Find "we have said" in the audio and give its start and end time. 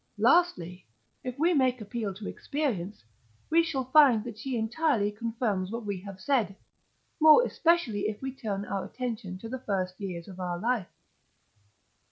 5.85-6.55